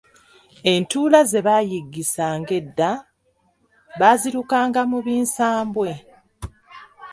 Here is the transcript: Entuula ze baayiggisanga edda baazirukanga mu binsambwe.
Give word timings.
Entuula 0.71 1.19
ze 1.29 1.39
baayiggisanga 1.47 2.51
edda 2.61 2.91
baazirukanga 3.99 4.81
mu 4.91 4.99
binsambwe. 5.05 5.91